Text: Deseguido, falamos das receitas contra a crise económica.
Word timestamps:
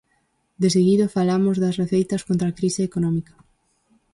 Deseguido, 0.63 1.13
falamos 1.17 1.55
das 1.63 1.77
receitas 1.81 2.25
contra 2.27 2.47
a 2.49 2.55
crise 2.59 2.81
económica. 2.89 3.33